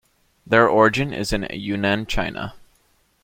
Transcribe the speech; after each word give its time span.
Their 0.47 0.67
origin 0.67 1.13
is 1.13 1.31
in 1.31 1.45
Yunnan, 1.53 2.07
China. 2.07 2.55